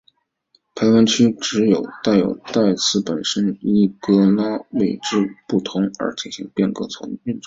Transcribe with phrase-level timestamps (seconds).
[0.73, 4.17] 排湾语只有代词本身会依格
[4.71, 6.85] 位之不同而进行变格
[7.23, 7.39] 运作。